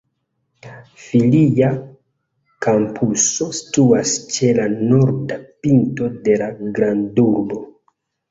[1.01, 1.67] Filia
[2.67, 7.63] kampuso situas ĉe la norda pinto de la grandurbo.